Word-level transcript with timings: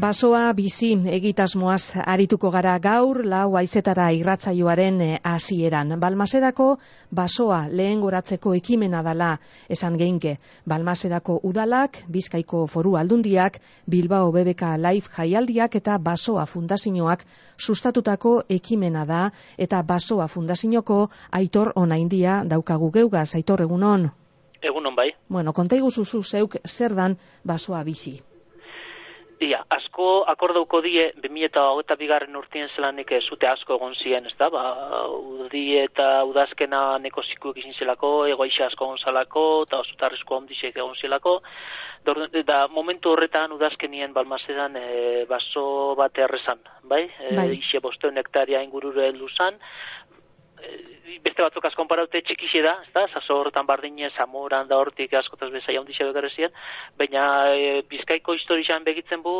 Basoa 0.00 0.54
bizi 0.56 0.94
egitasmoaz 1.12 2.00
arituko 2.08 2.48
gara 2.54 2.76
gaur 2.84 3.18
lau 3.32 3.56
aizetara 3.60 4.06
irratzaioaren 4.16 5.00
eh, 5.04 5.18
hasieran. 5.30 5.92
Balmasedako 6.00 6.68
basoa 7.18 7.58
lehen 7.68 8.00
goratzeko 8.00 8.54
ekimena 8.56 9.02
dala 9.04 9.28
esan 9.68 9.98
geinke. 10.00 10.38
Balmasedako 10.72 11.36
udalak, 11.50 11.98
Bizkaiko 12.08 12.62
foru 12.66 12.94
aldundiak, 12.96 13.58
Bilbao 13.96 14.32
BBK 14.32 14.72
Life 14.86 15.12
jaialdiak 15.18 15.76
eta 15.82 15.98
Basoa 15.98 16.46
fundazioak 16.46 17.26
sustatutako 17.58 18.34
ekimena 18.48 19.04
da 19.04 19.20
eta 19.58 19.82
Basoa 19.82 20.28
fundazioko 20.28 21.10
aitor 21.42 21.74
onaindia 21.76 22.40
daukagu 22.46 22.90
geugaz, 22.96 23.34
aitor 23.34 23.68
egunon. 23.68 24.08
Egunon 24.62 24.96
bai. 24.96 25.10
Bueno, 25.28 25.52
kontaigu 25.52 25.90
zuzu 25.90 26.22
zeuk 26.22 26.56
zer 26.64 26.94
dan 26.94 27.18
Basoa 27.44 27.84
bizi. 27.84 28.29
Ia, 29.40 29.62
asko 29.72 30.06
akordauko 30.28 30.82
die 30.84 31.06
2008 31.24 31.96
bigarren 31.96 32.36
urtien 32.36 32.68
zelanik 32.74 33.14
zute 33.22 33.48
asko 33.48 33.78
egon 33.78 33.94
ziren, 33.96 34.26
ez 34.28 34.34
da, 34.36 34.50
ba, 34.52 34.64
udi 35.46 35.78
eta 35.80 36.08
udazkena 36.28 36.98
neko 37.00 37.24
zikuek 37.24 37.62
izin 37.62 37.72
zelako, 37.72 38.10
egoixa 38.28 38.66
asko 38.66 38.90
egon 38.90 39.00
zelako, 39.00 39.44
eta 39.64 39.80
osutarrizko 39.80 40.36
ondizek 40.42 40.76
egon 40.76 40.92
zelako, 41.00 41.38
da 42.50 42.58
momentu 42.68 43.14
horretan 43.14 43.56
udazkenien 43.56 44.12
balmazedan 44.12 44.76
e, 44.76 45.24
baso 45.30 45.64
bat 45.96 46.20
errezan, 46.20 46.60
bai? 46.84 47.06
E, 47.08 47.32
bai. 47.36 47.48
Ixe 47.56 47.80
bosteun 47.80 48.20
hektaria 48.20 48.60
ingurure 48.66 49.08
luzan, 49.16 49.56
beste 51.24 51.42
batzuk 51.42 51.64
asko 51.66 51.82
konparaute 51.82 52.20
txikixe 52.26 52.62
da, 52.64 52.74
ez 52.84 52.92
da, 52.94 53.06
zaso 53.08 53.36
horretan 53.40 53.66
bardine, 53.68 54.10
zamoran 54.16 54.68
da 54.68 54.78
hortik 54.80 55.14
askotaz 55.18 55.50
bezai 55.52 55.76
handixea 55.78 56.08
begarrezian, 56.08 56.52
baina 57.00 57.24
e, 57.54 57.70
bizkaiko 57.90 58.34
historizan 58.36 58.84
begitzen 58.86 59.22
bu, 59.24 59.34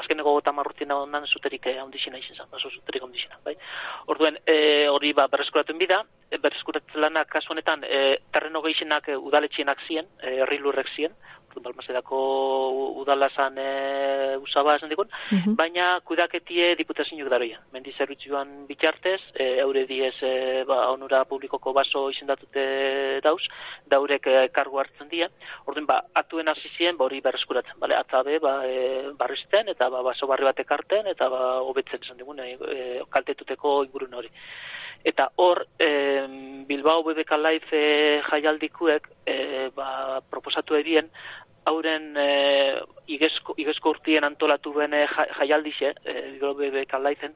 azkeneko 0.00 0.36
gota 0.38 0.52
marrutina 0.56 0.98
ondan 1.02 1.26
zuterik 1.26 1.66
e, 1.66 1.76
handixena 1.80 2.20
izan 2.20 2.42
zan, 2.42 2.50
baso 2.52 2.70
zuterik 2.70 3.04
handixena, 3.06 3.40
bai. 3.44 3.56
Orduen, 4.12 4.38
e, 4.46 4.58
hori 4.92 5.12
ba, 5.16 5.28
berreskuratuen 5.32 5.80
bida, 5.82 6.02
e, 6.30 6.40
berreskuratzen 6.42 7.02
lanak 7.04 7.30
kasu 7.32 7.54
honetan, 7.54 7.84
e, 7.84 8.20
terreno 8.32 8.62
gehixenak 8.66 9.10
e, 9.10 9.18
udaletxienak 9.30 9.82
zien, 9.88 10.08
e, 10.22 10.38
herri 10.42 10.60
lurrek 10.62 10.92
zien, 10.94 11.16
balmazedako 11.62 12.18
udalazan 13.02 13.58
e, 13.58 14.36
usaba 14.42 14.76
esan 14.76 14.90
dikun, 14.92 15.08
mhm. 15.32 15.54
baina 15.58 16.00
kudaketie 16.04 16.74
diputazioak 16.78 17.30
daroia. 17.30 17.60
Mendi 17.72 17.92
zerbitzuan 17.96 18.66
bitxartez, 18.68 19.20
e, 19.34 19.48
eure 19.64 19.86
diez 19.88 20.14
e, 20.22 20.64
ba, 20.68 20.90
onura 20.92 21.24
publikoko 21.24 21.72
baso 21.76 22.06
izendatute 22.10 22.66
dauz, 23.24 23.42
daurek 23.90 24.26
e, 24.26 24.36
kargu 24.54 24.80
hartzen 24.82 25.10
dira. 25.12 25.30
Orduan, 25.66 25.88
ba, 25.88 26.00
atuen 26.14 26.48
hasi 26.52 26.70
ziren, 26.76 26.96
ba, 26.96 27.06
hori 27.08 27.20
berreskuratzen, 27.24 27.80
bale, 27.82 27.98
atzabe, 27.98 28.38
ba, 28.42 28.58
e, 28.66 29.12
barrizten, 29.18 29.72
eta 29.74 29.90
ba, 29.92 30.02
baso 30.06 30.28
barri 30.30 30.48
batek 30.48 30.72
arten, 30.78 31.12
eta 31.12 31.30
ba, 31.32 31.44
hobetzen 31.66 32.02
esan 32.02 32.20
digun, 32.20 32.40
e, 32.40 32.56
e, 32.56 32.88
kaltetuteko 33.10 33.82
ingurun 33.86 34.18
hori. 34.20 34.32
Eta 35.06 35.28
hor, 35.36 35.62
e, 35.78 35.88
Bilbao 36.66 37.04
BBK 37.06 37.38
Life 37.38 37.78
e, 37.78 38.20
jaialdikuek 38.26 39.06
e, 39.22 39.36
ba, 39.76 40.20
proposatu 40.30 40.74
edien 40.74 41.10
hauren 41.66 42.16
e, 42.16 42.26
igezko, 43.16 43.54
igezko 43.58 43.94
urtien 43.96 44.24
antolatu 44.24 44.72
bene 44.76 45.04
jaialdixe, 45.10 45.92
e, 46.04 46.14
BBK 46.40 47.00
Life 47.02 47.32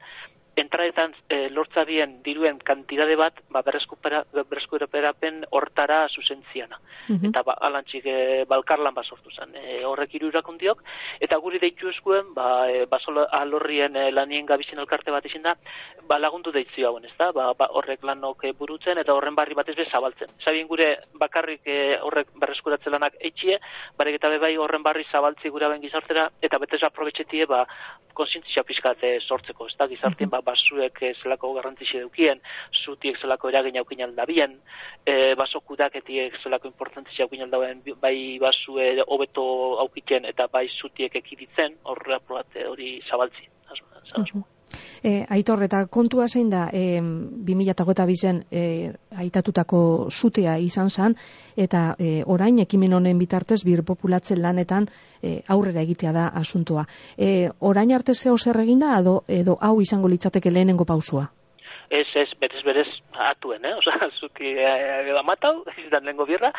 entraetan 0.61 1.15
e, 1.29 1.49
lortza 1.51 1.85
bien 1.85 2.21
diruen 2.23 2.59
kantidade 2.59 3.17
bat 3.17 3.41
ba, 3.51 3.63
berreskuperapen 3.63 5.45
hortara 5.51 6.07
zuzentziana. 6.09 6.79
Mm 7.09 7.31
Eta 7.31 7.43
ba, 7.47 7.55
alantxik 7.67 8.07
e, 8.07 8.45
balkarlan 8.49 8.95
bat 8.95 9.07
sortu 9.07 9.31
zen. 9.31 9.55
E, 9.55 9.81
horrek 9.87 10.15
iru 10.19 10.31
irakundiok, 10.33 10.83
eta 11.21 11.39
guri 11.43 11.61
deitu 11.63 11.89
eskuen, 11.91 12.33
ba, 12.35 12.67
e, 12.71 12.85
basolo 12.91 13.27
alorrien 13.41 13.97
e, 13.97 14.11
lanien 14.11 14.47
gabizien 14.47 14.81
elkarte 14.83 15.13
bat 15.15 15.27
izin 15.27 15.43
da, 15.47 15.55
ba, 16.09 16.19
lagundu 16.19 16.53
deitzio 16.53 16.89
hauen, 16.89 17.05
ez 17.05 17.15
da? 17.19 17.31
Ba, 17.37 17.53
ba, 17.59 17.71
horrek 17.79 18.05
lanok 18.07 18.45
e, 18.45 18.53
burutzen 18.57 18.99
eta 18.99 19.15
horren 19.15 19.39
barri 19.39 19.55
batez 19.59 19.77
be 19.79 19.87
zabaltzen. 19.87 20.33
Zabien 20.45 20.69
gure 20.71 20.91
bakarrik 21.23 21.67
e, 21.67 21.79
horrek 22.03 22.35
berreskuratzen 22.43 22.95
lanak 22.97 23.19
eitxie, 23.21 23.61
barek 23.99 24.21
eta 24.21 24.33
bebai 24.33 24.57
horren 24.57 24.83
barri 24.87 25.07
zabaltzi 25.11 25.51
gure 25.51 25.69
hauen 25.69 25.83
gizartera, 25.83 26.29
eta 26.43 26.59
betez 26.59 26.83
aprobetxetie, 26.87 27.47
ba, 27.51 27.65
konsientzia 28.15 28.65
pixkat 28.67 29.05
sortzeko, 29.21 29.69
ez 29.71 29.77
da? 29.79 29.87
Gizartien, 29.91 30.31
ba, 30.31 30.43
basuek 30.51 31.03
eh, 31.07 31.15
zelako 31.23 31.55
garrantzisi 31.57 32.03
dukien, 32.05 32.43
zutiek 32.85 33.19
zelako 33.21 33.51
eragin 33.53 33.81
aukin 33.81 34.05
aldabien, 34.07 34.59
e, 35.07 35.35
baso 35.41 35.61
kudaketiek 35.61 36.39
zelako 36.43 36.71
importantzia 36.73 37.27
aukin 37.27 37.47
aldabien, 37.47 37.83
bai 38.03 38.39
basue 38.43 38.93
hobeto 39.07 39.47
aukitzen 39.87 40.29
eta 40.33 40.49
bai 40.53 40.67
zutiek 40.69 41.21
ekiditzen, 41.25 41.77
horre 41.85 42.21
hori 42.69 42.97
zabaltzi. 43.09 43.49
E, 45.03 45.25
aitor, 45.29 45.63
eta 45.65 45.85
kontua 45.87 46.27
zein 46.29 46.51
da, 46.51 46.69
e, 46.73 47.01
2008 47.01 48.07
bizen 48.07 48.43
e, 48.51 48.93
aitatutako 49.17 49.83
zutea 50.11 50.59
izan 50.59 50.91
zen, 50.91 51.17
eta 51.57 51.97
e, 51.99 52.23
orain 52.27 52.59
ekimen 52.61 52.93
honen 52.93 53.19
bitartez 53.19 53.63
bir 53.65 53.83
populatzen 53.83 54.43
lanetan 54.43 54.89
e, 55.23 55.41
aurrera 55.49 55.83
egitea 55.83 56.13
da 56.13 56.29
asuntoa. 56.43 56.87
E, 57.17 57.51
orain 57.61 57.93
arte 57.93 58.15
zeo 58.15 58.37
zer 58.39 58.61
eginda, 58.61 58.97
edo, 59.01 59.23
edo 59.29 59.59
hau 59.61 59.81
izango 59.81 60.09
litzateke 60.09 60.51
lehenengo 60.51 60.85
pausua? 60.85 61.29
Ez, 61.91 62.07
ez, 62.15 62.29
berez, 62.39 62.63
berez, 62.63 62.89
atuen, 63.13 63.65
eh? 63.65 63.75
Osa, 63.75 63.93
zuti 64.21 64.53
eh, 64.55 65.11
amatau, 65.19 65.65
izan 65.83 66.05
lehen 66.09 66.21
birra, 66.29 66.53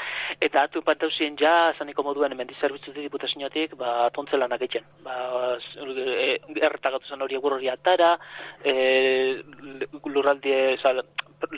eta 0.44 0.66
atu 0.68 0.84
pantau 0.84 1.10
ziren 1.12 1.38
ja, 1.40 1.72
zaniko 1.80 2.04
moduen, 2.04 2.36
hemen 2.36 2.50
dizerbitzu 2.52 2.92
diputazioatik, 2.98 3.78
ba, 3.80 4.10
tontzela 4.16 4.50
egiten. 4.58 4.84
Ba, 5.06 5.16
e, 5.96 6.36
erretagatu 6.60 7.08
zen 7.08 7.24
hori 7.24 7.40
egur 7.40 7.56
hori 7.58 7.72
atara, 7.72 8.18
e, 8.64 8.76
lurraldie, 10.12 10.78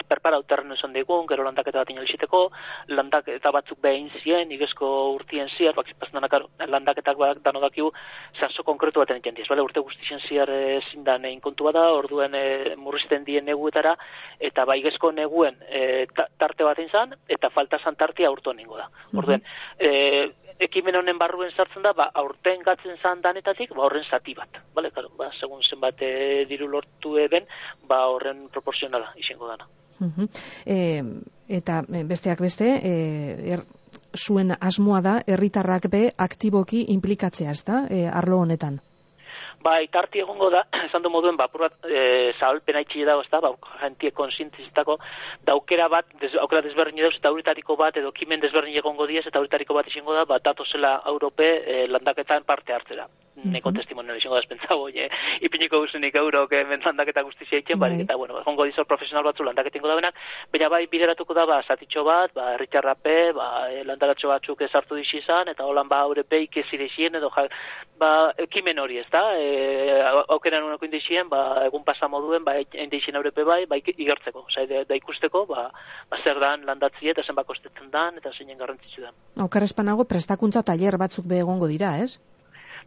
perpara 0.07 0.39
uterren 0.41 0.71
esan 0.75 0.93
digun, 0.93 1.25
gero 1.29 1.43
landaketa 1.45 1.83
bat 1.83 1.91
inaliziteko, 1.93 2.43
landaketa 2.87 3.51
batzuk 3.53 3.79
behin 3.83 4.09
zien, 4.21 4.51
igezko 4.51 4.89
urtien 5.13 5.49
ziar, 5.57 5.75
bak 5.75 5.89
landaketak 6.67 7.17
bak 7.17 7.41
dano 7.45 7.61
dakiu, 7.63 7.91
zanzo 8.39 8.63
konkretu 8.63 9.03
baten 9.03 9.21
egin 9.21 9.37
diez, 9.37 9.47
bale, 9.49 9.65
urte 9.65 9.83
guztien 9.83 10.21
ziar 10.27 10.49
ezin 10.49 11.03
da 11.03 11.17
nein 11.17 11.41
kontu 11.41 11.69
bada, 11.69 11.89
orduen 11.93 12.35
e, 12.35 12.75
murrizten 12.77 13.25
dien 13.27 13.45
neguetara, 13.45 13.95
eta 14.39 14.65
ba 14.65 14.77
igezko 14.79 15.11
neguen 15.11 15.59
e, 15.69 16.05
tarte 16.37 16.63
bat 16.63 16.79
izan, 16.79 17.15
eta 17.27 17.51
falta 17.53 17.79
zan 17.83 17.99
tartia 17.99 18.31
urto 18.31 18.53
ningo 18.53 18.77
da. 18.79 18.89
Orduen, 19.13 19.43
e, 19.79 19.91
ekimen 20.59 20.95
honen 20.95 21.19
barruen 21.19 21.51
sartzen 21.51 21.85
da, 21.85 21.93
ba, 21.97 22.09
aurten 22.21 22.63
gatzen 22.65 22.97
zan 23.01 23.21
danetatik, 23.21 23.73
ba, 23.75 23.85
horren 23.87 24.05
zati 24.09 24.35
bat. 24.37 24.61
Bale, 24.75 24.91
claro, 24.95 25.11
ba, 25.17 25.31
segun 25.39 25.63
zenbat 25.63 26.01
e, 26.01 26.13
diru 26.49 26.69
lortu 26.71 27.17
eben, 27.21 27.47
ba, 27.89 28.05
horren 28.13 28.47
proporzionala 28.53 29.13
izango 29.21 29.49
dana. 29.51 29.67
E, 30.65 30.79
eta 31.47 31.81
besteak 31.87 32.41
beste, 32.41 32.69
e, 32.79 32.93
er, 33.55 33.65
zuen 34.17 34.55
asmoa 34.59 35.01
da, 35.01 35.19
herritarrak 35.27 35.89
be 35.91 36.07
aktiboki 36.17 36.85
implikatzea, 36.93 37.51
ez 37.51 37.63
da, 37.67 37.85
e, 37.89 38.05
arlo 38.07 38.41
honetan? 38.45 38.79
Ba, 39.63 39.77
itarti 39.79 40.19
egongo 40.19 40.49
da, 40.51 40.65
esan 40.87 41.03
du 41.03 41.11
moduen, 41.13 41.37
ba, 41.39 41.47
purrat, 41.51 41.75
e, 41.87 42.31
zahalpen 42.39 42.79
haitxile 42.79 43.07
dago, 43.11 43.23
ez 43.23 43.31
da, 43.31 43.41
ba, 43.45 43.53
jentie 43.81 44.11
konsientizitako, 44.11 44.97
da 45.47 45.55
aukera 45.57 45.87
bat, 45.91 46.09
des, 46.21 46.33
aukera 46.41 46.63
desberdin 46.65 47.03
dauz, 47.05 47.15
eta 47.17 47.31
auritariko 47.31 47.77
bat, 47.79 47.99
edo 48.01 48.11
kimen 48.11 48.43
desberdin 48.43 48.79
egongo 48.83 49.07
diez, 49.07 49.25
eta 49.27 49.39
auritariko 49.39 49.77
bat 49.79 49.91
izango 49.91 50.17
da, 50.17 50.25
ba, 50.29 50.41
datozela 50.43 50.97
Europe 51.13 51.47
e, 51.47 51.85
landaketan 51.87 52.43
parte 52.49 52.75
hartzera 52.75 53.07
neko 53.35 53.71
testimonio 53.73 54.15
izango 54.15 54.35
da 54.37 54.41
espentza 54.43 54.75
boi, 54.77 55.07
ipiniko 55.41 55.79
guzunik 55.81 56.15
euro, 56.15 56.47
que 56.47 56.63
men 56.69 56.81
landaketa 56.85 57.23
guztizia 57.25 57.59
itzen, 57.59 57.79
bai. 57.79 57.91
eta, 58.03 58.15
bueno, 58.15 58.39
egongo 58.41 58.65
dizor 58.69 58.85
profesional 58.85 59.25
batzu 59.25 59.43
landaketingo 59.43 59.89
da 59.89 59.95
benak, 59.97 60.19
baina 60.53 60.69
bai 60.69 60.85
bideratuko 60.91 61.33
da, 61.33 61.45
ba, 61.49 61.61
zatitxo 61.67 62.03
bat, 62.05 62.33
ba, 62.35 62.53
erritxarrape, 62.57 63.17
ba, 63.37 63.47
e, 63.71 63.83
landakatxo 63.89 64.29
batzuk 64.29 64.61
ezartu 64.67 64.99
dixi 64.99 65.19
izan, 65.23 65.49
eta 65.49 65.65
holan, 65.65 65.89
ba, 65.89 66.03
haure 66.05 66.23
peik 66.23 66.57
ezirezien, 66.63 67.17
edo, 67.19 67.31
ja, 67.35 67.47
ba, 67.99 68.11
ekimen 68.45 68.79
hori, 68.79 68.99
ez 69.01 69.09
da, 69.13 69.23
e, 69.39 69.97
aukeran 70.35 70.67
unako 70.67 70.87
indizien, 70.89 71.29
ba, 71.29 71.63
egun 71.65 71.83
pasa 71.87 72.07
moduen, 72.11 72.45
ba, 72.45 72.55
indizien 72.85 73.17
aurepe 73.17 73.45
bai, 73.47 73.63
ba, 73.65 73.79
igertzeko, 73.81 74.45
oza, 74.47 74.67
da 74.69 74.99
ikusteko, 74.99 75.45
ba, 75.49 75.69
ba, 76.09 76.21
zer 76.21 76.39
dan 76.43 76.67
landatzi 76.69 77.09
eta 77.09 77.25
zenbako 77.25 77.57
estetzen 77.57 77.89
dan, 77.91 78.21
eta 78.21 78.31
zeinen 78.37 78.61
garrantzitsu 78.61 79.07
dan. 79.07 79.17
Aukarrezpanago 79.43 80.05
prestakuntza 80.09 80.63
taller 80.63 80.97
batzuk 81.01 81.25
be 81.27 81.41
egongo 81.41 81.67
dira, 81.71 81.97
ez? 82.03 82.19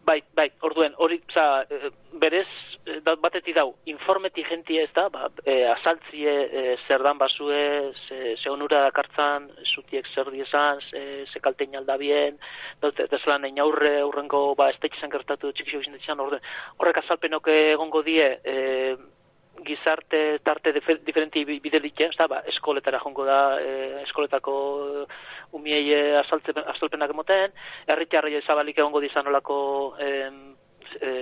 Bai, 0.06 0.20
bai, 0.38 0.46
orduen, 0.62 0.92
hori, 1.02 1.16
oza, 1.26 1.64
eh, 1.68 1.88
berez, 2.22 2.46
eh, 2.86 3.00
bateti 3.02 3.52
dau, 3.56 3.72
informeti 3.90 4.44
gentie 4.46 4.84
ez 4.84 4.92
da, 4.94 5.08
ba, 5.10 5.26
e, 5.42 5.56
azaltzie 5.66 6.34
e, 6.60 6.76
zer 6.86 7.02
dan 7.02 7.18
basue, 7.18 7.90
ze, 8.06 8.36
ze 8.36 8.52
onura 8.52 8.84
dakartzan, 8.84 9.48
zutiek 9.72 10.06
zer 10.14 10.30
diezan, 10.30 10.78
ze, 10.90 11.24
ze 11.26 11.42
kaltein 11.42 11.74
aldabien, 11.80 12.38
ez 12.86 13.22
lan 13.26 13.48
egin 13.48 13.58
aurre, 13.64 13.96
aurrengo, 14.04 14.54
ba, 14.54 14.70
ez 14.70 14.94
gertatu 15.16 15.50
txikixo 15.50 15.82
izan 15.98 16.22
orduen, 16.22 16.46
horrek 16.78 17.02
azalpenok 17.02 17.50
egongo 17.56 18.02
die, 18.06 18.30
e, 18.44 18.96
gizarte 19.64 20.38
tarte 20.44 20.72
diferenti 20.74 21.44
bide 21.44 21.80
ditu, 21.80 22.04
ez 22.08 22.16
da, 22.18 22.26
ba, 22.30 22.42
eskoletara 22.50 23.00
jongo 23.02 23.24
da, 23.24 23.38
e, 23.60 24.02
eskoletako 24.02 24.56
umiei 25.56 26.16
azalpenak 26.20 27.14
emoten, 27.14 27.54
herritarri 27.86 28.40
zabalik 28.42 28.78
egongo 28.78 29.00
dizan 29.00 29.26
olako 29.26 29.58
e, 30.00 30.10
e, 31.00 31.12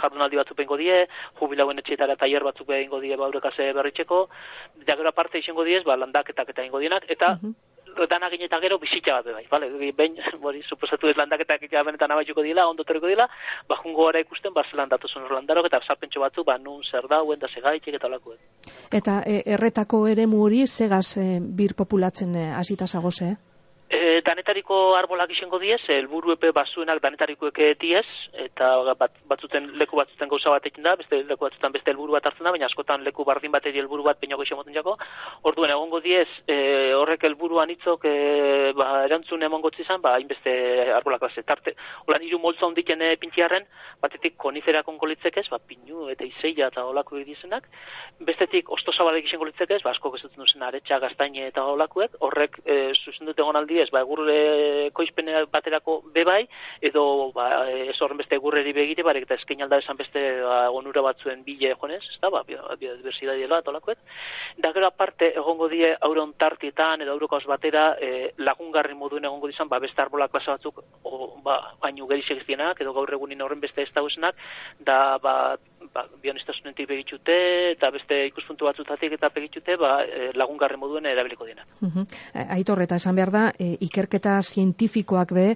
jardunaldi 0.00 0.40
batzuk 0.40 0.56
bengo 0.56 0.78
die, 0.80 1.04
jubilauen 1.40 1.78
etxeetara 1.82 2.16
taier 2.16 2.44
batzuk 2.44 2.70
egingo 2.70 3.00
die 3.04 3.16
ba, 3.16 3.28
aurrekase 3.28 3.72
berritxeko, 3.76 4.24
eta 4.82 4.96
gero 4.96 5.12
aparte 5.12 5.38
izango 5.38 5.64
diez, 5.64 5.84
ba, 5.84 5.96
landaketak 6.00 6.54
eta 6.54 6.66
ingo 6.66 6.82
dienak, 6.82 7.08
eta 7.08 7.36
mm 7.40 7.73
dana 8.10 8.28
eta 8.32 8.60
gero 8.60 8.78
bizitza 8.78 9.20
bat 9.20 9.32
bai, 9.34 9.44
vale, 9.50 9.70
behin, 9.92 10.16
hori, 10.42 10.62
suposatu 10.62 11.08
ez 11.08 11.16
landaketak 11.16 11.62
eta 11.62 11.82
benetan 11.84 12.10
abaituko 12.10 12.42
dila, 12.42 12.66
ondo 12.68 12.84
torriko 12.84 13.06
dila, 13.06 13.28
ba, 13.68 13.78
jungo 13.82 14.06
gara 14.06 14.20
ikusten, 14.20 14.52
ba, 14.54 14.64
zelan 14.70 14.88
datu 14.88 15.08
zuen 15.08 15.30
landarok, 15.30 15.70
eta 15.70 15.80
zapentxo 15.86 16.20
batzu, 16.20 16.44
ba, 16.44 16.58
nun 16.58 16.82
zer 16.84 17.08
dauen, 17.08 17.38
da 17.38 17.48
segaitik 17.48 17.94
eta 17.94 18.10
olako. 18.10 18.36
Eta 18.92 19.22
e, 19.26 19.42
erretako 19.56 20.06
ere 20.08 20.26
hori 20.26 20.66
segaz 20.66 21.16
e, 21.16 21.40
bir 21.40 21.74
populatzen 21.74 22.34
e, 22.34 22.46
asita 22.54 22.86
zagoze, 22.86 23.34
eh? 23.34 23.53
E, 23.94 24.22
danetariko 24.26 24.96
arbolak 24.98 25.30
izango 25.30 25.60
diez, 25.62 25.78
helburu 25.92 26.32
epe 26.34 26.48
basuenak 26.56 26.98
danetariko 27.02 27.46
eke 27.52 27.68
diez, 27.78 28.06
eta 28.42 28.70
bat, 28.98 29.12
batzuten 29.30 29.68
leku 29.78 29.98
batzuten 30.00 30.30
gauza 30.32 30.50
bat 30.50 30.64
ekin 30.66 30.86
da, 30.86 30.96
beste 30.98 31.20
leku 31.28 31.46
batzutan 31.46 31.74
beste 31.76 31.92
helburu 31.92 32.16
bat 32.16 32.26
hartzen 32.26 32.46
da, 32.46 32.50
baina 32.54 32.66
askotan 32.66 33.04
leku 33.06 33.26
bardin 33.28 33.52
bat 33.54 33.66
edi 33.70 33.78
helburu 33.78 34.02
bat 34.06 34.18
peinago 34.18 34.42
izan 34.42 34.58
moten 34.58 34.74
jako. 34.74 34.96
Orduen 35.50 35.70
egongo 35.70 36.00
diez, 36.02 36.26
e, 36.50 36.56
horrek 36.98 37.26
helburuan 37.28 37.70
itzok 37.70 38.08
e, 38.10 38.14
ba, 38.74 38.88
erantzun 39.06 39.46
emongo 39.46 39.70
zizan, 39.76 40.02
ba, 40.02 40.16
inbeste 40.24 40.56
arbolak 40.96 41.22
base. 41.28 41.46
Tarte, 41.46 41.76
holan 42.08 42.26
iru 42.26 42.42
moltza 42.42 42.66
hondiken 42.66 43.04
e, 43.04 43.12
pintiarren, 43.22 43.68
batetik 44.02 44.34
konifera 44.42 44.82
konkolitzek 44.82 45.38
ez, 45.44 45.46
ba, 45.52 45.60
pinu 45.62 46.08
eta 46.10 46.26
izeia 46.26 46.72
eta 46.72 46.82
olako 46.90 47.20
edizenak, 47.22 47.70
bestetik 48.26 48.74
osto 48.74 48.90
zabalek 48.90 49.30
izango 49.30 49.46
litzek 49.46 49.78
ez, 49.78 49.82
ba, 49.86 49.94
asko 49.94 50.10
gezatzen 50.16 50.42
duzen 50.42 50.66
aretsa, 50.66 50.98
gaztaine 51.04 51.46
eta 51.52 51.62
olakoek, 51.76 52.18
horrek 52.26 52.58
e, 52.64 52.80
zuzen 52.98 53.30
dute 53.30 53.46
ez, 53.84 53.90
ba, 53.94 54.02
egur 54.04 54.24
koizpene 54.96 55.44
baterako 55.52 56.00
bebai, 56.14 56.42
edo 56.84 57.30
ba, 57.34 57.48
ez 57.68 57.96
horren 58.00 58.20
beste 58.20 58.38
egurreri 58.38 58.72
begite, 58.76 59.04
barek 59.06 59.28
eta 59.28 59.38
eskein 59.38 59.62
alda 59.64 59.78
esan 59.82 59.98
beste 60.00 60.22
ba, 60.42 60.64
onura 60.74 61.04
batzuen 61.04 61.44
bile 61.46 61.74
jonez, 61.80 62.02
ez 62.02 62.20
da, 62.22 62.30
ba, 62.32 62.42
biodiversidade 62.44 63.44
dela, 63.44 63.62
tolakoet. 63.62 64.00
Da 64.58 64.72
gero 64.74 64.88
aparte, 64.88 65.32
egongo 65.34 65.68
die 65.72 65.90
auron 66.00 66.34
tartietan, 66.38 67.02
edo 67.04 67.14
aurokaos 67.14 67.44
batera, 67.50 67.86
e, 68.00 68.32
lagungarri 68.38 68.96
moduen 68.98 69.28
egongo 69.28 69.50
dizan, 69.50 69.68
ba, 69.68 69.80
beste 69.82 70.02
arbolak 70.02 70.32
klasa 70.34 70.56
batzuk, 70.56 70.82
o, 71.02 71.34
ba, 71.44 71.60
baino 71.82 72.08
geri 72.10 72.22
edo 72.24 72.92
gaur 72.92 73.12
egunin 73.12 73.42
horren 73.42 73.60
beste 73.60 73.82
ez 73.82 73.92
da, 73.94 75.18
ba, 75.18 75.56
ba, 75.92 76.04
bionistasunetik 76.22 76.88
begitxute, 76.88 77.36
eta 77.74 77.90
beste 77.94 78.26
ikuspuntu 78.26 78.68
batzutatik 78.68 79.12
eta 79.16 79.30
begitxute, 79.34 79.76
ba, 79.76 79.96
e, 80.04 80.30
lagungarri 80.34 80.76
moduen 80.80 81.06
erabiliko 81.06 81.44
dena. 81.44 81.66
Uh 81.80 82.04
Aitor, 82.54 82.82
eta 82.82 82.96
esan 82.96 83.16
behar 83.16 83.30
da, 83.30 83.44
e, 83.64 83.72
ikerketa 83.86 84.36
zientifikoak 84.42 85.34
be 85.36 85.48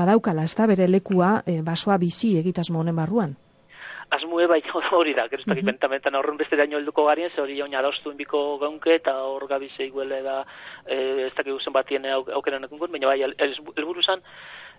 badaukala, 0.00 0.48
ez 0.48 0.56
da 0.56 0.66
bere 0.70 0.88
lekua 0.88 1.40
e, 1.46 1.60
basoa 1.66 1.98
bizi 1.98 2.36
egitasmo 2.40 2.80
honen 2.80 2.96
barruan. 2.96 3.36
Azmue 4.10 4.46
bai 4.50 4.58
hori 4.98 5.14
da, 5.14 5.28
gero 5.30 5.44
ez 5.44 5.46
dakit 5.46 5.84
mm 5.86 6.16
horren 6.18 6.36
beste 6.36 6.56
daño 6.56 6.78
helduko 6.78 7.04
garien, 7.06 7.30
ze 7.30 7.40
hori 7.40 7.58
jaun 7.58 7.74
adostuen 7.74 8.16
biko 8.16 8.58
gaunke, 8.58 8.94
eta 8.94 9.14
hor 9.22 9.46
gabize 9.46 9.84
iguele 9.86 10.22
da, 10.22 10.44
e, 10.86 11.26
ez 11.26 11.34
dakit 11.34 11.52
guzen 11.52 11.72
batien 11.72 12.06
aukeren 12.06 12.64
ekungun, 12.64 12.90
baina 12.90 13.06
bai, 13.06 13.20
elburu 13.22 14.00
el, 14.00 14.22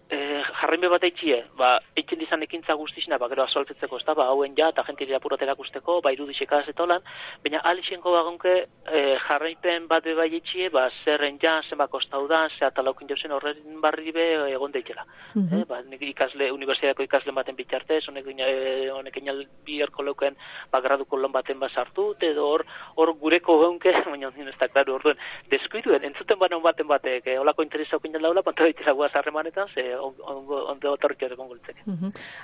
eh 0.09 0.43
jarraime 0.61 0.89
bat 0.89 1.03
eitzie, 1.03 1.37
ba 1.57 1.79
eitzen 1.95 2.19
dizan 2.19 2.43
ekintza 2.43 2.75
guztisena, 2.75 3.17
ba 3.17 3.29
gero 3.31 3.43
asolpetzeko, 3.43 3.97
ezta, 3.97 4.13
ba 4.17 4.27
hauen 4.31 4.55
ja 4.57 4.71
ta 4.71 4.83
gente 4.83 5.07
apurotera 5.15 5.53
ikusteko, 5.53 6.01
ba 6.01 6.11
irudixeka 6.11 6.63
zetolan, 6.65 7.01
baina 7.43 7.61
alixenko 7.71 8.11
bagonke 8.11 8.53
eh 8.91 9.17
jarraipen 9.27 9.87
bat 9.87 10.03
be 10.03 10.15
bai 10.15 10.29
eitzie, 10.33 10.69
ba 10.69 10.89
zerren 11.03 11.37
ja 11.41 11.61
zenba 11.69 11.87
kostau 11.87 12.27
da, 12.27 12.47
ze 12.49 12.65
atalaukin 12.65 13.07
josen 13.07 13.31
horren 13.31 13.81
barri 13.81 14.11
be 14.11 14.25
egon 14.51 14.71
daitela. 14.71 15.05
Mm 15.35 15.47
-hmm. 15.47 15.61
eh, 15.61 15.65
ba 15.65 15.81
nik 15.81 16.01
ikasle 16.01 16.51
unibertsitateko 16.51 17.03
ikasle 17.03 17.31
baten 17.31 17.55
bitartez, 17.55 18.07
honek 18.07 18.25
eh, 18.27 18.89
honek 18.91 19.17
inal 19.17 19.45
biherko 19.65 20.03
leuken 20.03 20.35
ba 20.71 20.81
graduko 20.81 21.17
lon 21.17 21.31
baten 21.31 21.59
ba 21.59 21.69
sartu, 21.69 22.15
edo 22.19 22.47
hor 22.47 22.65
hor 22.95 23.13
gureko 23.13 23.59
gaunke, 23.59 23.91
baina 24.11 24.27
ez 24.27 24.57
da 24.59 24.67
claro, 24.67 24.95
orduen 24.95 25.17
deskuiduen 25.49 26.03
entzuten 26.03 26.39
banon 26.39 26.61
baten 26.61 26.87
batek, 26.87 27.27
eh, 27.27 27.39
holako 27.39 27.63
interesa 27.63 27.95
okin 27.95 28.11
daula, 28.11 28.43
pantoi 28.43 28.69
itza 28.69 28.91
guaz 28.91 29.13
harremanetan, 29.13 29.67
ze 29.73 29.90
ondo 29.97 30.65
ondo 30.71 30.93
otorrik 30.93 31.23
ere 31.23 31.35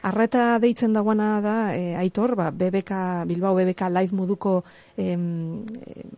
Arreta 0.03 0.59
deitzen 0.59 0.93
dagoana 0.93 1.41
da, 1.41 1.55
e, 1.75 1.95
Aitor, 1.95 2.35
ba, 2.35 2.51
BBK, 2.51 3.25
Bilbao 3.27 3.55
BBK 3.55 3.89
live 3.89 4.15
moduko 4.15 4.63
em, 4.97 5.65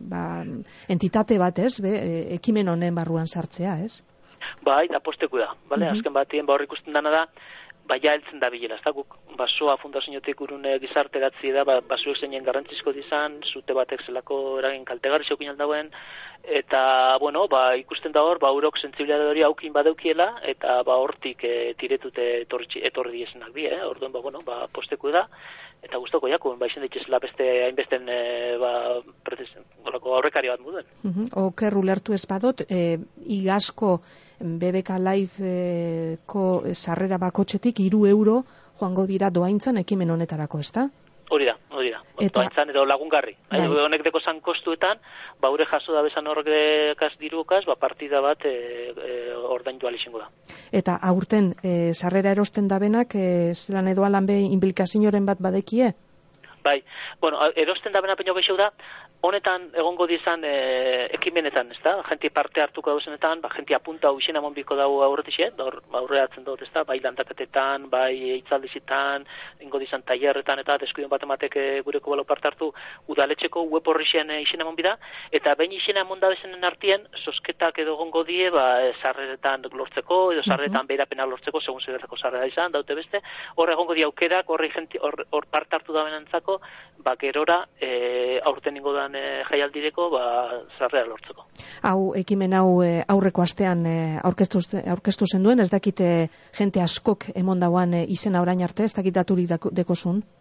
ba, 0.00 0.44
entitate 0.88 1.38
bat, 1.38 1.58
ez? 1.58 1.80
Be, 1.80 1.94
e, 1.96 2.34
ekimen 2.34 2.68
honen 2.68 2.94
barruan 2.94 3.26
sartzea, 3.26 3.78
ez? 3.84 4.02
Bai, 4.64 4.88
da 4.88 5.00
posteku 5.00 5.38
da, 5.38 5.52
bale? 5.68 5.90
Mm 5.90 5.98
Azken 5.98 6.12
batien 6.12 6.46
ba 6.46 6.56
ikusten 6.62 6.92
dana 6.92 7.10
da, 7.10 7.24
baia 7.88 8.14
heltzen 8.14 8.40
da 8.40 8.50
bilela, 8.50 8.76
ez 8.78 8.84
da 8.84 8.92
guk 8.94 9.16
basoa 9.38 9.76
fundazioetik 9.80 10.40
urune 10.44 10.76
gizarte 10.82 11.20
da, 11.20 11.30
ba, 11.64 11.80
basoek 11.80 12.18
zeinen 12.18 12.44
garrantzizko 12.44 12.92
dizan, 12.92 13.40
zute 13.52 13.74
batek 13.74 14.04
zelako 14.06 14.58
eragin 14.60 14.84
kaltegarri 14.84 15.24
zeukin 15.28 15.50
aldauen, 15.50 15.90
eta, 16.44 17.16
bueno, 17.20 17.46
ba, 17.48 17.74
ikusten 17.80 18.12
da 18.12 18.22
hor, 18.22 18.38
ba, 18.42 18.52
urok 18.52 18.78
zentzibilidade 18.80 19.28
hori 19.32 19.44
aukin 19.44 19.72
badeukiela, 19.72 20.28
eta 20.52 20.80
ba, 20.86 20.96
hortik 21.02 21.44
e, 21.44 21.74
tiretute 21.80 22.28
etorri, 22.44 22.84
etorri 22.90 23.18
diesenak 23.18 23.52
bi, 23.56 23.66
eh? 23.66 23.82
orduen, 23.86 24.12
ba, 24.12 24.22
bueno, 24.24 24.44
ba, 24.46 24.62
posteku 24.72 25.12
da, 25.14 25.26
eta 25.82 25.98
gustoko 25.98 26.30
jakun, 26.30 26.58
ba, 26.60 26.70
izen 26.70 26.86
dituzela 26.86 27.20
beste, 27.22 27.46
hainbesten, 27.66 28.08
e, 28.08 28.56
ba, 28.60 28.72
aurrekari 30.00 30.50
bat 30.50 30.60
muden. 30.60 30.84
Uh 31.04 31.10
-huh. 31.10 31.28
Oker 31.46 31.76
ulertu 31.76 32.12
ez 32.12 32.26
badot, 32.26 32.62
e, 32.68 32.98
igazko 33.26 34.00
BBK 34.40 34.96
Live 35.04 35.52
ko 36.26 36.62
sarrera 36.72 37.18
bakotxetik 37.18 37.80
iru 37.84 38.06
euro 38.08 38.42
joango 38.80 39.06
dira 39.06 39.30
doaintzan 39.30 39.78
ekimen 39.82 40.10
honetarako, 40.10 40.60
ezta? 40.64 40.88
Hori 41.30 41.46
da, 41.46 41.54
hori 41.70 41.92
da. 41.94 42.00
Eta... 42.18 42.40
Doaintzan 42.40 42.72
edo 42.72 42.82
lagungarri. 42.88 43.36
Bai. 43.52 43.60
Honek 43.84 44.02
deko 44.02 44.18
zan 44.20 44.40
kostuetan, 44.42 44.98
ba, 45.40 45.50
jaso 45.72 45.94
da 45.94 46.02
bezan 46.02 46.26
horrekaz 46.26 47.12
dirukaz, 47.20 47.62
ba, 47.68 47.76
partida 47.78 48.20
bat 48.24 48.44
e, 48.44 48.54
e, 48.90 49.18
ordain 49.36 49.78
dual 49.78 49.94
da. 50.18 50.26
Eta 50.72 50.98
aurten, 51.12 51.54
e, 51.62 51.94
sarrera 51.94 52.32
erosten 52.32 52.66
da 52.68 52.78
benak, 52.78 53.14
e, 53.14 53.54
zelan 53.54 53.88
edo 53.88 54.04
alan 54.04 54.26
be 54.26 54.40
implikazioaren 54.40 55.26
bat 55.26 55.38
badekie? 55.38 55.94
Bai, 56.64 56.82
bueno, 57.20 57.38
erosten 57.56 57.92
da 57.92 58.00
bena 58.00 58.16
peño 58.16 58.34
da, 58.56 58.72
honetan 59.20 59.66
egongo 59.76 60.06
dizan 60.08 60.44
e, 60.48 60.52
ekimenetan, 61.16 61.68
ez 61.74 61.80
da? 61.84 61.98
Jenti 62.08 62.30
parte 62.32 62.62
hartuko 62.62 62.94
dauzenetan, 62.94 63.42
ba, 63.44 63.50
jenti 63.52 63.74
apunta 63.76 64.08
hau 64.08 64.18
izena 64.20 64.40
monbiko 64.40 64.76
dago 64.78 65.02
aurretixe, 65.04 65.50
da 65.58 65.66
aurreatzen 66.00 66.46
dut, 66.46 66.62
ez 66.64 66.70
da? 66.72 66.84
Bai 66.88 66.96
lantaketetan, 67.04 67.88
bai 67.92 68.14
itzaldizitan, 68.38 69.26
ingo 69.60 69.80
dizan 69.82 70.04
tailerretan 70.08 70.62
eta 70.62 70.78
deskuidon 70.80 71.12
bat 71.12 71.26
ematek 71.26 71.56
e, 71.60 71.66
gureko 71.84 72.14
balo 72.14 72.24
parte 72.24 72.48
hartu, 72.48 72.70
udaletxeko 73.12 73.66
web 73.68 73.90
horri 73.92 74.08
zen 74.08 74.32
e, 74.32 74.40
izena 74.46 74.64
monbida, 74.68 74.96
eta 75.36 75.54
behin 75.60 75.76
izena 75.76 76.06
monda 76.08 76.32
bezenen 76.32 76.64
artien, 76.64 77.04
sosketak 77.20 77.82
edo 77.84 77.98
gongo 78.00 78.24
die, 78.24 78.48
ba, 78.54 78.66
e, 78.86 78.94
sarreretan 79.02 79.68
lortzeko, 79.68 80.22
edo 80.32 80.46
sarreretan 80.46 80.88
uh 80.88 80.96
-huh. 80.96 81.28
lortzeko, 81.28 81.60
segun 81.60 81.82
zederreko 81.84 82.16
sarrera 82.16 82.46
izan, 82.46 82.72
daute 82.72 82.94
beste, 82.94 83.20
hor 83.56 83.70
egongo 83.70 83.94
di 83.94 84.02
aukerak, 84.02 84.48
horri 84.48 84.72
hor 85.00 85.46
parte 85.50 85.76
hartu 85.76 85.92
da 85.92 86.04
benantzako, 86.04 86.60
ba, 87.04 87.16
gerora, 87.16 87.66
e, 87.80 88.40
aurten 88.44 88.76
ingo 88.76 88.92
da 88.92 89.09
e, 89.14 89.42
jaialdireko 89.50 90.08
ba 90.10 90.24
sarrera 90.78 91.06
lortzeko. 91.08 91.46
Hau 91.82 92.12
ekimen 92.18 92.54
hau 92.56 92.82
e, 92.82 93.04
aurreko 93.08 93.42
astean 93.42 93.86
e, 93.86 93.96
aurkeztu 94.22 94.62
aurkeztu 94.94 95.28
zenduen, 95.30 95.60
ez 95.60 95.70
dakite 95.70 96.28
jente 96.58 96.82
askok 96.82 97.30
emondauan 97.34 97.94
izena 98.06 98.42
orain 98.42 98.62
arte, 98.62 98.84
ez 98.84 98.94
dakit 98.94 99.14
daturik 99.14 99.70
dekosun. 99.72 100.22
Ez, 100.22 100.39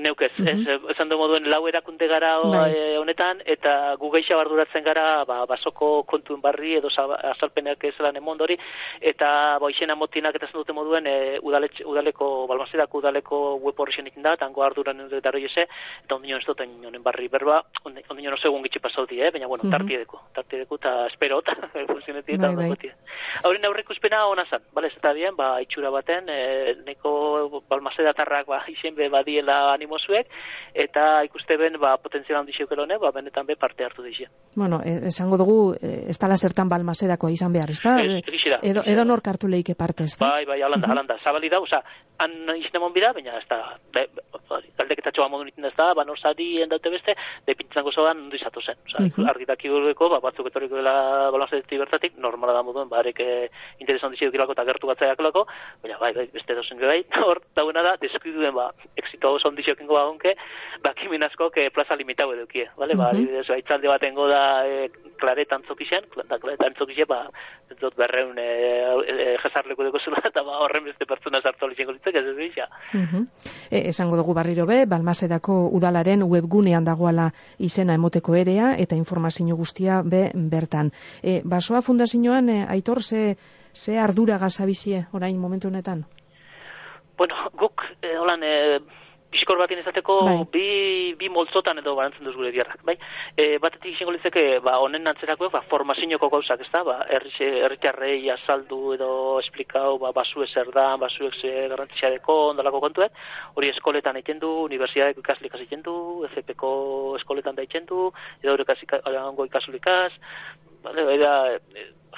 nik 0.00 0.10
neuk 0.10 0.22
ez, 0.22 0.32
ez, 0.38 0.58
mhm. 0.58 0.90
esan 0.90 1.08
du 1.08 1.16
moduen 1.18 1.46
lau 1.50 1.66
erakunde 1.68 2.06
gara 2.08 2.32
bai. 2.42 2.72
e, 2.72 2.98
honetan, 2.98 3.40
eta 3.44 3.96
gu 4.00 4.10
geixa 4.14 4.36
barduratzen 4.36 4.84
gara, 4.84 5.24
ba, 5.24 5.44
basoko 5.46 6.02
kontuen 6.08 6.40
barri 6.40 6.76
edo 6.78 6.88
azalpenak 6.88 7.84
ez 7.84 7.94
lan 8.00 8.16
emondori, 8.16 8.56
eta 9.00 9.58
ba, 9.60 9.70
izena 9.70 9.94
motinak 9.94 10.34
eta 10.34 10.48
dute 10.52 10.72
moduen, 10.72 11.06
e, 11.06 11.38
udaleko, 11.42 12.46
balmazedako 12.50 12.98
udaleko 12.98 13.40
web 13.60 13.80
horri 13.80 13.92
zen 13.96 14.10
da, 14.22 14.36
tango 14.36 14.62
arduran 14.62 15.06
dut 15.08 15.22
daro 15.22 15.38
jese, 15.38 15.66
eta 16.04 16.14
ondino 16.16 16.38
ez 16.38 16.46
duten 16.46 16.70
honen 16.86 17.02
barri 17.02 17.28
berba, 17.28 17.62
ondino 17.84 18.30
no 18.30 18.36
segun 18.36 18.62
gitxe 18.62 18.80
pasauti, 18.80 19.20
eh? 19.20 19.30
baina, 19.30 19.46
bueno, 19.46 19.64
mm 19.64 19.68
-hmm. 19.68 19.78
tartiedeko, 19.78 20.20
tartiedeko, 20.34 20.74
eta 20.76 21.06
espero, 21.06 21.40
eta 21.44 21.86
funtzionetik, 21.86 22.34
eta 22.34 22.52
bai, 22.52 22.68
bai. 22.68 23.84
Uspena 23.90 24.24
hona 24.26 24.44
zan, 24.46 24.62
bale, 24.72 24.86
ez 24.86 24.96
eta 24.96 25.12
bien, 25.12 25.36
ba, 25.36 25.60
itxura 25.60 25.90
baten, 25.90 26.28
e, 26.28 26.74
neko 26.86 27.62
balmazedatarrak, 27.68 28.46
ba, 28.46 28.62
izen 28.68 28.94
be, 28.94 29.08
badiela 29.08 29.50
dela 29.50 29.76
animozuek, 29.90 30.28
eta 30.74 31.24
ikuste 31.24 31.56
ben, 31.58 31.78
ba, 31.80 31.96
potenzial 31.98 32.40
handi 32.40 32.52
xeukelone, 32.52 32.98
ba, 32.98 33.10
benetan 33.10 33.46
be 33.46 33.56
parte 33.56 33.84
hartu 33.84 34.02
dixia. 34.02 34.28
Bueno, 34.54 34.80
e, 34.84 35.08
esango 35.08 35.36
dugu, 35.36 35.74
e, 35.74 36.06
ez 36.10 36.18
tala 36.18 36.36
zertan 36.36 36.68
balmasedako 36.68 37.30
izan 37.30 37.52
behar, 37.52 37.70
ez 37.70 37.80
da? 37.82 37.96
edo, 38.62 38.82
edo 38.86 39.04
nork 39.04 39.26
hartu 39.26 39.48
leike 39.48 39.74
parte, 39.74 40.04
ez 40.04 40.16
da? 40.16 40.26
Bai, 40.26 40.44
bai, 40.46 40.60
alanda, 40.62 40.90
alanda, 40.90 41.18
zabali 41.24 41.50
da, 41.50 41.60
oza, 41.60 41.82
han 42.18 42.32
izan 42.56 42.80
emon 42.80 42.94
bida, 42.94 43.12
baina 43.12 43.38
ez 43.38 43.46
da, 43.50 43.76
be, 43.92 44.06
galdeketatxoa 44.78 45.28
nitin 45.60 45.70
ez 45.70 45.76
da, 45.76 45.92
ba, 45.94 46.04
norsari 46.04 46.62
endaute 46.62 46.90
beste, 46.90 47.14
de 47.46 47.54
pintzan 47.54 47.84
gozoan 47.84 48.24
ondo 48.24 48.36
izatu 48.36 48.60
zen. 48.60 48.76
Osa, 48.86 49.02
mm 49.02 49.08
-hmm. 49.08 49.28
argitak 49.28 49.60
ba, 50.10 50.20
batzuk 50.20 50.46
etorriko 50.46 50.76
dela 50.76 51.30
balanzatik 51.30 51.78
bertatik, 51.78 52.12
normala 52.18 52.52
da 52.52 52.62
moduen, 52.62 52.88
ba, 52.88 52.98
arek 52.98 53.20
eh, 53.20 53.50
interesan 53.78 54.10
dukilako 54.10 54.52
eta 54.52 54.64
gertu 54.64 54.86
batzaiak 54.86 55.20
lako, 55.20 55.46
baina, 55.82 55.98
bai, 55.98 56.12
bai, 56.14 56.28
beste 56.32 56.54
dozen 56.54 56.78
bai, 56.78 57.04
hor, 57.26 57.42
dauna 57.54 57.82
da, 57.82 57.96
deskiduen, 58.00 58.54
ba, 58.54 58.70
exito 58.96 59.32
oso 59.32 59.48
ondizio 59.48 59.76
kengo 59.76 59.94
bagonke, 59.94 60.34
ba, 60.82 60.94
kimin 60.94 61.22
asko, 61.22 61.50
que 61.50 61.70
plaza 61.70 61.96
limitau 61.96 62.32
edukie, 62.32 62.70
bale, 62.76 62.94
mm 62.94 63.00
-hmm. 63.00 63.04
ba, 63.04 63.10
adibidez, 63.10 63.46
ba, 63.48 63.58
itzalde 63.58 63.88
batengo 63.88 64.26
da, 64.28 64.66
e, 64.66 64.90
klaretan 65.18 65.62
zokixen, 65.68 66.04
da, 66.28 66.38
klaretan 66.38 66.74
zokixen, 66.78 67.06
ba, 67.06 67.28
dut 67.80 67.94
berreun, 67.96 68.38
e, 68.38 68.48
e, 69.06 69.36
jesarleko 69.42 69.84
dugu 69.84 69.98
zula, 69.98 70.18
eta 70.24 70.42
ba, 70.42 70.58
horren 70.64 70.84
beste 70.84 71.06
pertsona 71.06 71.40
sartu 71.40 71.66
alizien 71.66 71.86
golitzek, 71.86 72.14
ez 72.14 72.26
ez 72.26 72.36
mm 72.92 73.06
-hmm. 73.06 73.26
e, 73.70 73.88
esango 73.88 74.16
dugu 74.16 74.34
barriro 74.34 74.66
be, 74.66 74.86
balmasedako 74.86 75.49
udalaren 75.50 76.22
webgunean 76.22 76.84
dagoala 76.84 77.30
izena 77.58 77.94
emoteko 77.98 78.34
erea, 78.34 78.74
eta 78.78 78.96
informazio 78.96 79.56
guztia 79.56 80.02
be 80.02 80.30
bertan. 80.34 80.92
E, 81.22 81.40
basoa 81.44 81.82
fundazioan, 81.82 82.48
e, 82.48 82.64
aitor, 82.68 83.02
ze, 83.02 83.36
ze 83.74 83.98
ardura 83.98 84.38
gazabizie, 84.38 85.06
orain 85.12 85.38
momentu 85.38 85.68
honetan? 85.68 86.04
Bueno, 87.18 87.34
guk, 87.58 87.84
e, 88.02 88.16
holan, 88.16 88.42
e, 88.42 88.80
Bizikor 89.30 89.60
bat 89.60 89.70
izateko 89.70 90.14
bai. 90.26 90.38
bi, 90.50 90.68
bi 91.18 91.28
moltzotan 91.30 91.78
edo 91.78 91.94
barantzen 91.94 92.26
duz 92.26 92.34
gure 92.34 92.50
biarrak, 92.50 92.80
bai? 92.86 92.96
E, 93.38 93.58
batetik 93.62 93.94
izango 93.94 94.14
litzeke, 94.16 94.42
ba, 94.64 94.78
honen 94.82 95.04
nantzerako, 95.06 95.50
ba, 95.52 95.60
formazioko 95.70 96.30
gauzak, 96.32 96.64
ez 96.64 96.70
da, 96.72 96.82
ba, 96.86 96.96
erritxarrei 97.14 98.18
azaldu 98.34 98.96
edo 98.96 99.10
esplikau, 99.42 99.98
ba, 100.02 100.10
basu 100.16 100.42
ezer 100.46 100.72
da, 100.74 100.88
basu 100.98 101.28
exe 101.30 101.68
garrantzia 101.70 102.10
deko, 102.16 102.40
ondalako 102.54 102.82
kontuet, 102.86 103.14
hori 103.54 103.70
eskoletan 103.70 104.18
egiten 104.18 104.42
du, 104.42 104.50
universiadeko 104.66 105.22
ikaslik 105.22 105.54
egiten 105.60 105.86
du, 105.86 105.94
FPko 106.32 106.72
eskoletan 107.20 107.54
da 107.54 107.62
egiten 107.62 107.86
du, 107.86 108.10
edo 108.42 108.58
hori 108.58 108.66
ikasulikaz, 108.66 110.12
vale, 110.82 111.14
era, 111.14 111.60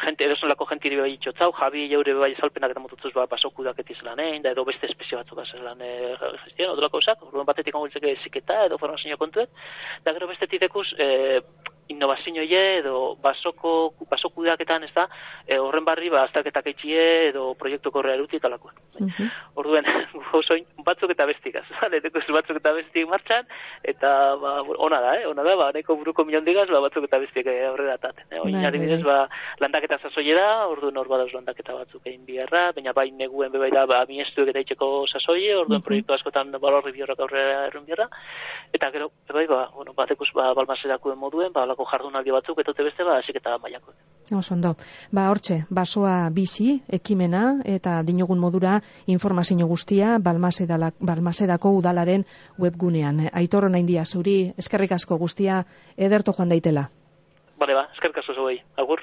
gente 0.01 0.25
edo 0.25 0.37
solako 0.37 0.67
gente 0.67 0.89
iri 0.89 0.99
bai 1.01 1.17
txotzau, 1.21 1.53
jabi 1.59 1.87
jaure 1.91 2.15
bai 2.19 2.33
salpenak 2.39 2.73
eta 2.75 2.83
motutuz 2.83 3.13
ba, 3.15 3.27
basoku 3.27 3.65
daketiz 3.65 3.99
da 4.03 4.15
edo 4.51 4.65
beste 4.65 4.87
espezio 4.87 5.19
batzuk 5.19 5.39
az 5.39 5.53
lan 5.63 5.81
e, 5.81 6.17
gestion, 6.45 6.73
odolako 6.73 6.99
usak, 6.99 7.19
batetik 7.47 7.75
amultzeke 7.75 8.17
ziketa 8.23 8.65
edo 8.67 8.79
formazio 8.79 9.17
kontuet, 9.17 9.51
da 10.05 10.13
gero 10.13 10.27
beste 10.27 10.47
titekuz, 10.47 10.87
e, 10.99 11.41
innovazioie 11.93 12.63
edo 12.81 13.15
basoko 13.23 13.93
basoku 14.11 14.45
daketan, 14.47 14.85
ez 14.85 14.93
da, 14.95 15.07
e, 15.47 15.59
horren 15.59 15.85
barri 15.85 16.11
ba, 16.13 16.25
azterketak 16.27 16.73
etxie 16.73 17.05
edo 17.29 17.53
proiektu 17.59 17.93
korrea 17.95 18.17
eruti 18.19 18.37
eta 18.37 18.49
lakoa. 18.49 18.73
Uh 19.01 19.07
-huh. 19.07 19.29
Orduen, 19.63 19.85
osoin, 20.41 20.65
batzuk 20.85 21.11
eta 21.11 21.27
bestikaz, 21.27 21.65
batzuk 22.39 22.57
eta 22.57 22.73
bestik 22.73 23.09
martxan, 23.09 23.47
eta 23.85 24.37
ba, 24.37 24.61
ona 24.79 25.01
da, 25.01 25.15
eh? 25.21 25.27
ona 25.27 25.43
da, 25.43 25.57
ba, 25.57 25.71
neko 25.73 25.97
buruko 25.97 26.25
miliondigaz, 26.25 26.69
ba, 26.69 26.81
batzuk 26.81 27.05
eta 27.05 27.19
bestik 27.19 27.47
aurrera 27.47 27.99
taten. 27.99 28.27
Eh? 28.31 28.41
Oin, 28.41 28.53
bai, 28.53 28.71
bai. 28.71 29.03
ba, 29.03 29.29
landaketa 29.61 29.99
sasoie 29.99 30.35
da, 30.35 30.67
ordu 30.67 30.91
nor 30.91 31.09
badauz 31.09 31.33
landaketa 31.33 31.75
batzuk 31.75 32.07
egin 32.07 32.25
biharra, 32.27 32.73
baina 32.73 32.93
bai 32.93 33.11
neguen 33.11 33.53
bebai 33.53 33.71
da, 33.71 33.87
ba, 33.87 34.05
miestuek 34.09 34.49
eta 34.49 34.61
itxeko 34.65 35.07
sasoie, 35.07 35.55
orduan 35.57 35.81
mm 35.81 35.83
proiektu 35.83 36.15
askotan 36.15 36.53
balorri 36.63 36.93
biharrak 36.93 37.21
aurrera 37.21 37.67
errun 37.67 37.85
biharra, 37.85 38.07
eta 38.73 38.91
gero, 38.95 39.11
bebai, 39.29 39.47
ba, 39.51 39.71
bueno, 39.75 39.93
batekuz, 39.99 40.31
ba, 40.35 40.53
balmaserakuen 40.55 41.19
moduen, 41.19 41.53
ba, 41.53 41.67
lako 41.83 41.91
jardunaldi 41.91 42.31
batzuk, 42.33 42.59
eta 42.59 42.83
beste, 42.83 43.05
ba, 43.05 43.19
asik 43.19 43.37
eta 43.37 43.59
maiako. 43.59 43.93
Osondo, 44.33 44.77
ba, 45.13 45.29
hortxe, 45.31 45.65
basoa 45.71 46.31
bizi, 46.31 46.81
ekimena, 46.89 47.63
eta 47.65 48.03
dinogun 48.03 48.39
modura 48.39 48.81
informazio 49.07 49.67
guztia, 49.67 50.19
balmasedako 50.19 51.71
udalaren 51.79 52.25
webgunean. 52.59 53.29
Aitor 53.33 53.71
nahi 53.71 53.85
dia, 53.85 54.05
zuri, 54.05 54.53
eskerrik 54.59 54.93
asko 54.93 55.19
guztia, 55.19 55.65
ederto 55.97 56.33
joan 56.33 56.49
daitela. 56.49 56.89
Bale 57.59 57.75
ba, 57.75 57.89
eskerrik 57.93 58.19
asko 58.19 58.35
zuei, 58.35 58.63
agur. 58.77 59.03